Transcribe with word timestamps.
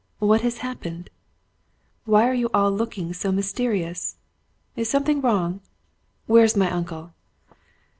What 0.17 0.41
has 0.41 0.57
happened? 0.65 1.11
Why 2.05 2.27
are 2.27 2.33
you 2.33 2.49
all 2.55 2.71
looking 2.71 3.13
so 3.13 3.31
mysterious? 3.31 4.15
Is 4.75 4.89
something 4.89 5.21
wrong? 5.21 5.61
Where 6.25 6.43
is 6.43 6.57
my 6.57 6.71
uncle?" 6.71 7.13